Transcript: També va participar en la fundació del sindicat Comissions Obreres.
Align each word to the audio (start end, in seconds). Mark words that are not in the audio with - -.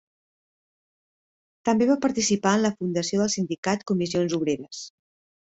També 1.69 1.75
va 1.89 1.97
participar 2.05 2.55
en 2.61 2.65
la 2.65 2.73
fundació 2.79 3.21
del 3.23 3.31
sindicat 3.35 3.87
Comissions 3.93 4.37
Obreres. 4.41 4.83